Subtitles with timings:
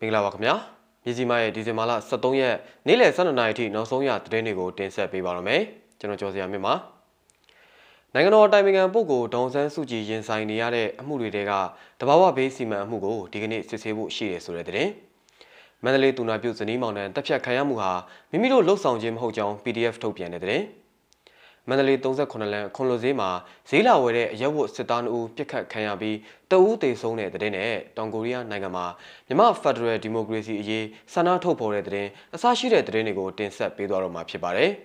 [0.00, 0.54] မင်္ဂလာပါခင်ဗျာ
[1.04, 5.62] မြစီမရဲ့ဒီဇင်ဘာလ23ရက်နေ့လယ်12နာရီထိနောက်ဆုံးရသတင်းတွေကိုတင်ဆက်ပေးပါရမယ်
[5.98, 6.74] ကျွန်တော်ကျော်စရာမြင့်ပါ
[8.12, 11.52] နိုင်ငံတော်တိုင်ပင်ခံပုဂ္ဂိုလ်ဒေါန်ဆန်းစုကြည်ရင်ဆိုင်နေရတဲ့အမှုတွေတဲက
[12.00, 14.90] တဘာဝဘေးစီမံအမှုကိုဒီကနေ့စစ်ဆေးဖို့ရှိတယ်ဆိုတဲ့သတင်း
[15.82, 17.90] မန္တလေးတူနာပြုဇနီးမောင်နှံတပ်ဖြတ်ခံရမှုဟာ
[18.30, 20.64] မိမိတို့လှုပ်ဆောင်ခြင်းမဟုတ်ကြောင်း PDF ထုတ်ပြန်တဲ့သတင်း
[21.68, 23.30] မန္တလေး38လမ်းခွန်လိုဈေးမှာ
[23.68, 26.16] ဈေးလာဝယ်တဲ့အရက်ဝတ်စစ်သားနှုတ်ပြစ်ခတ်ခံရပြီး
[26.50, 28.86] တအူးတေဆုံးတဲ့တဲ့နဲ့တောင်ကိုရီးယားနိုင်ငံမှာ
[29.26, 34.70] မြန်မာဖက်ဒရယ်ဒီမိုကရေစီအရေးဆန္ဒထုတ်ဖော်တဲ့တဲ့အစရှိတဲ့တဲ့တွေကိုတင်ဆက်ပေးသွားတော့မှာဖြစ်ပါတယ်။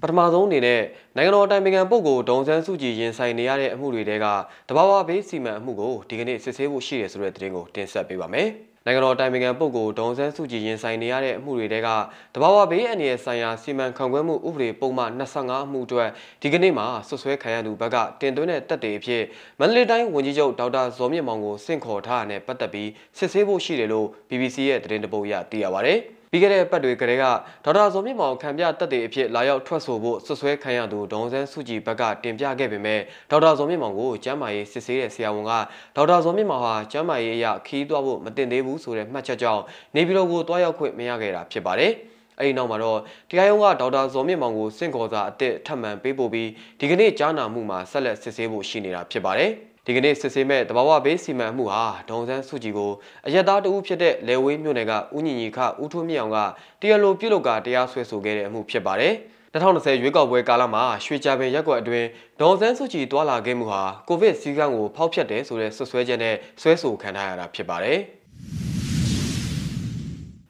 [0.00, 0.82] ပထမဆုံးအနေနဲ့
[1.16, 4.26] နိုင်ငံတော်တိုင်ပင်ခံပုဂ္ဂိုလ်ဒေါန်ဆန်းစုကြည်ရင်ဆိုင်နေရတဲ့အမှုတွေတဲက
[4.68, 8.50] တဘာဝဘေးစီမံအမှုကိုဒီကနေ့စစ်ဆေးဖို့ရှိတယ်ဆိုတဲ့သတင်းကိုတင်ဆက်ပေးပါမယ်။
[8.88, 11.88] နိုင်ငံတော်တိုင်ပင်ခံပုဂ္ဂိုလ်ဒေါန်ဆန်းစုကြည်ရင်ဆိုင်နေရတဲ့အမှုတွေတဲက
[12.34, 16.08] တဘာဝဘေးအန္တရာယ်ဆိုင်ရာစီမံခန့်ခွဲမှုဥပဒေပုံမှန်25အမှုအတွက်
[16.42, 19.22] ဒီကနေ့မှာဆွဆွဲခံရသူဘက်ကတင်သွင်းတဲ့တက်တွေအဖြစ်
[19.58, 25.94] မန္တလေးတိုင်းဝန်ကြီးချုပ်ဒေါက်တာဇော်မြင့်မောင်ကိုဆင့်ခေါ်ထားတဲ့ပတ်သက်ပြီးစစ်ဆေးဖို့ရှိတယ်လို့ BBC ရဲ့သတင်းတပုတ်အရသိရပါဗျ။
[26.30, 27.24] ပြီးခဲ့တဲ့ပတ်တွေကလေးက
[27.64, 35.52] ဒေါက်တာဇော်မြင့်မောင်ခံပြတက်တဲ့အဖြစ်လာရောက်ထွက်ဆိုဖို့ဆွဆွဲခံရသူဒေါန်ဆန်းစုကြည်ဘက်ကတင်ပြခဲ့ပေမဲ့ဒေါက်တာဇော်မြင့်မောင်ကိုကျမ်းမာရေးစစ်ဆေးတဲ့ဆရာဝန်က
[35.96, 39.62] ဒေါက်တာဇော်မြင့်မောင်ဟာကျမ်းမာရေးအရခီးသွားဖို့မတင်သေးဘူးဆိုတဲ့မှတ်ချက်ကြောင့်
[39.94, 41.92] နေပြည်တော်ကိုတွားရောက်ခွင့်မရခဲ့တာဖြစ်ပါတယ်။
[42.38, 42.98] အဲဒီနောက်မှာတော့
[43.30, 46.48] တရားရုံးကဒေါက်တာဇော်မြင့်မောင်ကိုစင့်ခေါ်စာအသစ်ထပ်မံပေးပို့ပြီး
[46.80, 49.52] ဒီကနေ့ကြားနာမှုမှာဆက်လက်စစ်ဆေးဖို့ရှိနေတာဖြစ်ပါတယ်။
[49.86, 52.92] ဒီကနေ့စစ်ဆေးမဲ့တဘာဝဘေးစီမံမှုဟာဒေါန်ဆန်းစုကြည်ကို
[53.26, 56.38] အယက်သားတဦးဖြစ်တဲ့လေဝေးမြို့နယ်ကဦးညီညီခဦးထွန်းမြောင်က
[56.80, 59.14] တရားလိုပြုလုပ်ကတရားစွဲဆိုခဲ့တဲ့အမှုဖြစ်ပါတယ်
[59.54, 62.06] 2020ရွေးကောက်ပွဲကာလမှာရွှေကြပင်ရက်ကွက်အတွင်း
[62.40, 67.98] ဒေါန်ဆန်းစုကြည်တွာလာခဲ့မှုဟာကိုဗစ်စည်းကမ်းကိုဖောက်ဖျက်တယ်ဆိုတဲ့ဆွဆွဲချက်နဲ့ဆွဲဆိုခံထားရတာဖြစ်ပါတယ်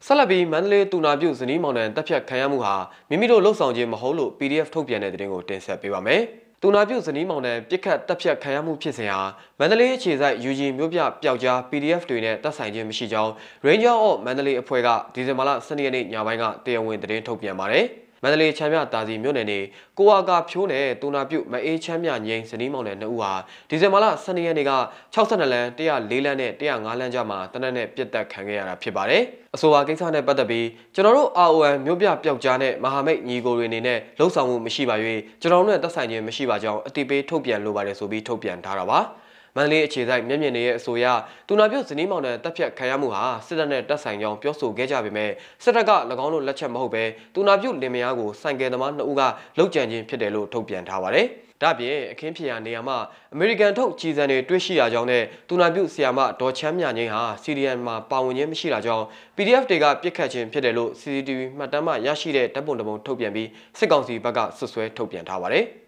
[0.09, 2.75] ဆက်လက်ပြီးမန္တလေးတူနာပြုဇနီးမောင်နှံတပ်ဖြတ်ခံရမှုဟာ
[3.09, 6.21] မိမိတို့လှုပ်ဆောင်ခြင်းမဟုတ်လို့ PDF ထုတ်ပြန်တဲ့သတင်းကိုတင်ဆက်ပေးပါမယ်။
[6.61, 9.21] တူနာပြုဇနီးမောင်နဲ့ပြစ်ခတ်တပ်ဖြတ်ခံရမှုဖြစ်စဉ်ဟာ
[9.59, 13.31] မန္တလေးအခြေစိုက် UG မြို့ပြပျောက်ကြား PDF တွေနဲ့တပ်ဆိုင်ခြင်းမရှိကြောင်း
[13.67, 17.87] Ranger of မန္တလေးအဖွဲ့ကဒီဇင်ဘာလ12ရက်နေ့ညပိုင်းကတရားဝင်သတင်းထုတ်ပြန်ပါတယ်။
[18.23, 19.59] မန္တလေးချမ်းမြတာစီမြို့နယ်နေ
[19.97, 23.33] ကိုဝါကဖြိုးနယ်တူနာပြုမအေးချမ်းမြငိမ့်ဇနီးမောင်နယ်နှစ်ဦးဟာ
[23.69, 24.73] ဒီဇင်ဘာလ12ရက်နေ့က
[25.13, 29.23] 62လမ်း104လမ်းနဲ့105လမ်းကြားမှာတနက်နဲ့ပြစ်တက်ခံခဲ့ရတာဖြစ်ပါတယ်။
[29.55, 34.95] အဆိုပါကိစ္စနဲ့ပတ်သက်ပြီးကျွန်တော်တို့ RON မြို့ပြပျောက်ကြားနဲ့မဟာမိတ်ညီကိုတွေအနေနဲ့လှုပ်ဆောင်မှုမရှိပါ၍
[35.41, 38.99] ကျွန်တော်တို့နဲ့သက်ဆိုင်ခြင်းမရှိပါကြောင်းအတိပေးထုတ်ပြန်လိုပါတယ်ဆိုပြီးထုတ်ပြန်ထားတာပါ။
[39.57, 41.05] မန္တလေးအခြေစိုက်မျက်မြင်တွေရဲ့အဆိုအရ
[41.47, 45.31] တူနာပြုတ်ဇနီးမောင်နှံတပ်ဖြတ်ခံရမှုဟာစစ်တပ်နဲ့တပ်ဆိုင်ကြောင်းပြောဆိုခဲ့ကြပေမဲ့
[45.63, 45.91] စစ်တပ်က၎
[46.25, 47.03] င်းတို့လက်ချက်မဟုတ်ပဲ
[47.35, 49.21] တူနာပြုတ်လင်မယားကိုစိုင်ကယ်သမားနှစ်ဦးက
[49.57, 51.27] လောက်ကျန်ခြင်းဖြစ်တယ်လို့ထုတ်ပြန်ထားပါတယ်။
[51.61, 52.97] ဒါပြင်အခင်းဖြစ်ရာနေရာမှာ
[53.33, 65.65] အမေရိကန်ထုတ်ကြီးစံတွေတွေ့ရှိရကြောင်းနဲ့တူနာပြုဆီယာမဒေါ်ချမ်းမြငိမ့်ဟာစီရီယန်မှာပါဝင်ခြင်းမရှိတာကြောင့် PDF တွေကပြစ်ခတ်ခြင်းဖြစ်တယ်လို့ CCTV မှတ်တမ်းမှရရှိတဲ့ဓာတ်ပုံတစ်ပုံထုတ်ပြန်ပြီးစစ်ကောင်စီဘက်ကဆွဆွဲထုတ်ပြန်ထားပါတယ်။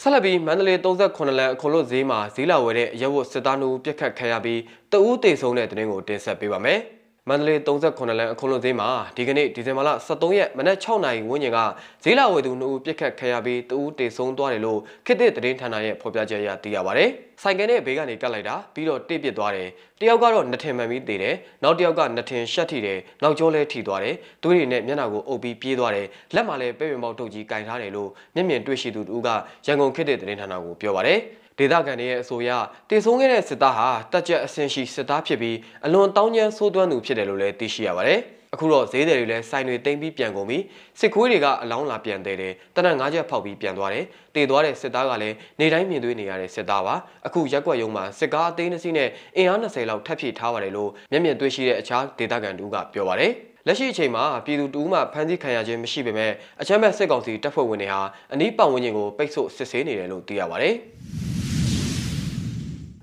[0.00, 4.60] ဆက်လက်ပြီးမန္တလေး38လမ်းအခွန်လို့ဈေးမှာဈေးလာဝယ်တဲ့ရဲဝတ်စစ်သားနှုတ်ပြက်ခတ်ခံရပြီး
[4.92, 6.78] တအူးတေဆုံးတဲ့တဲ့တင်ကိုတင်ဆက်ပေးပါမယ်။
[7.28, 11.58] မန္တလေး38လမ်းအခွန်လွန်ဈေးမှာဒီကနေ့ဒီဇင်ဘာလ23ရက်မနက်6နာရီဝန်းကျင်က
[12.04, 17.04] ဈေးလာဝယ်သူ2ဦးပြစ်ခတ်ခံရပြီး2ဦးတေဆုံးသွားတယ်လို့ခေတ်သစ်သတင်းဌာနရဲ့ဖော်ပြချက်အရသိရပါဗျ။
[17.42, 19.68] ဆိုင်ကယ်နဲ့ဘေးကနေကတ်လိုက်တာပြီးတော့တိပစ်သွားတယ်။
[20.00, 29.28] တယောက်ကတော့နှထင်မှန်ပြီးသေတယ်။နောက်တယောက်ကနှထင်ရှက်ထိတယ်။နောက်ကျောလဲထိသွားတယ်။သွေးတွေနဲ့မျက်နှာကိုအုပ်ပြီးပြေးသွားတယ်။လက်မှာလည်းပဲ့ပင်ပေါက်ထုတ်ကြီးကင်ထားတယ်လို့မျက်မြင်တွေ့ရှိသူတူက
[29.66, 31.14] ရန်ကုန်ခေတ်သစ်သတင်းဌာနကိုပြောပါဗျ။
[31.58, 32.50] ဒေသခံတွေရဲ့အဆိုအရ
[32.88, 35.56] တည်ဆုံးခဲ့တဲ့စစ်သားဟာတက်ကြက်အဆင့်ရှိစစ်သားဖြစ်ပြီး
[35.86, 38.20] အလွန်တောင်းကျမ်းဆိုးသွမ်းသူဖြစ်တယ်လို့လည်းသိရှိရပါတယ်။
[38.54, 40.58] အခုတော့ဈေးတယ်တွေလည်းစိုင်တွေတိမ့်ပြီးပြန်ကုန်ပြီ
[41.00, 44.04] စစ်ခွေးတွေကအလောင်းလာပြန်တယ်တယ်တနက်၅ချက်ဖောက်ပြီးပြန်သွားတယ်
[44.34, 46.94] တည်သွားတဲ့စစ်သားကလည်းနေတိုင်းမြင်တွေ့နေရတဲ့စစ်သားပါ
[47.26, 53.32] အခုရက်ွက်ရုံမှာစစ်ကားအသေးနှစီးနဲ့အင်အား20လောက်ထပ်ဖြည့်ထားပါတယ်လို့မျက်မြင်တွေ့ရှိတဲ့အခြားဒေသခံတူကပြောပါတယ်
[53.66, 58.00] လက်ရှိအချိန်မှာပြည်သူတူမှဖမ်းဆီးခံရခြင်းမရှိပေမဲ့အချမ်းဘက်စစ်ကောင်စီတပ်ဖွဲ့ဝင်တွေဟာ
[58.32, 60.76] အနီးပတ်ဝန်းကျင်ကိုပိတ်ဆို့စစ်ဆေးနေတယ်လို့သိရပါတယ်။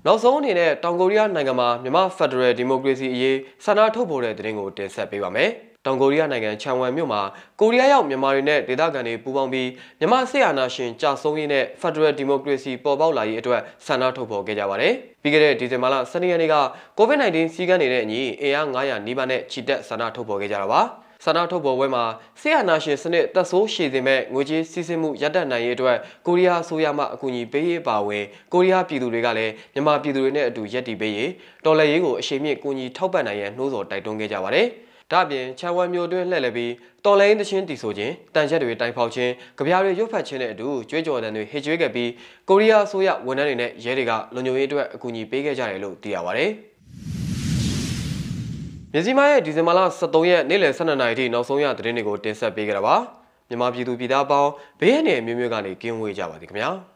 [0.06, 5.50] နောက်ဆုံးအနေနဲ့တောင်ကိုရီးယားနိုင်ငံမှာမြန်မာဖက်ဒရယ်ဒီမိုကရေစီအရေးဆန္ဒထုတ်ဖော်တဲ့သတင်းကိုတင်ဆက်ပေးပါမယ်။
[5.86, 7.20] တောင်ကိုရီးယားနိုင်ငံချန်ဝမ်မြို့မှာ
[7.60, 9.68] ကိုရီးယားရောက်မြန်မာတွေနဲ့ဒေသခံတွေပူးပေါင်းပြီး
[9.98, 14.92] မြန်မာစစ်အာဏာရှင်ကြာဆုံးရေးနဲ့ဖက်ဒရယ်ဒီမိုကရေစီပေါ်ပေါက်လာရေးအတွက်ဆန္ဒထုတ်ဖော်ခဲ့ကြပါတယ်။
[15.22, 16.56] ပြီးခဲ့တဲ့ဒီဇင်ဘာလ12ရက်နေ့က
[16.98, 20.82] COVID-19 စီးကမ်းနေတဲ့အညီအင်အား900နီးပါးနဲ့ချီတက်ဆန္ဒထုတ်ဖော်ခဲ့ကြတာပါ။
[21.24, 22.04] ဆန္ဒထုတ်ပေါ်ပွဲမှာ
[22.40, 25.96] ဆီယနာရှင်စနစ်တက်ဆိုးရှည်စေမဲ့ငွေကြေးစီးဆင်းမှုရပ်တန့်နိုင်ရေးအတွက်
[26.26, 31.30] ကိုရီးယားအစိုးရမှအကူအညီပေးရေးပါဝင်ကိုရီးယားပြည်သူတွေကလည်းမြန်မာပြည်သူတွေနဲ့အတူရပ်တည်ပေးရေး
[31.64, 34.66] တော်လှန်ရေးကိုအရှိန်မြင့်ကူညီထောက်ပံ့နိုင်ရန်နှိုးဆော်တိုက်တွန်းခဲ့ကြပါတယ်။
[35.12, 36.72] ဒါ့အပြင်ချန်ဝမ်မျိုးတွင်းလှည့်လည်ပြီး
[37.04, 42.10] တော်လိုင်းတချင်းတီဆိုခြင်းတန်ချက်တွေတိုင်ဖောက်ခြင်းကြပြားတွေရွတ်ဖတ်ခြင်းနဲ့အတူကြွေးကြော်တဲ့တွေဟစ်ကြွေးခဲ့ပြီး
[42.48, 46.52] ကိုရီးယားအစိုးရဝန်ထမ်းတွေနဲ့ရဲတွေကလုံခြုံရေးအတွက်အကူအညီပေးခဲ့ကြတယ်လို့သိရပါတယ်။
[48.94, 52.96] မြစည်းမရဲ့ဒီဇင်ဘာလ23ရက်နေ့လယ်12နာရီထိနောက်ဆုံးရသတင်းတွေကိုတင်ဆက်ပေးကြတာပါ
[53.48, 54.50] မြန်မာပြည်သူပြည်သားပေါင်း
[54.80, 56.70] ဘေးရန်တွေမျိုးမျိုးကနေကင်းဝေးကြပါသည်ခင်ဗျာ။